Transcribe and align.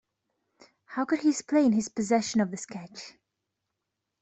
How 0.85 1.05
could 1.05 1.19
he 1.19 1.29
explain 1.29 1.73
his 1.73 1.87
possession 1.87 2.41
of 2.41 2.49
the 2.49 2.57
sketch. 2.57 3.13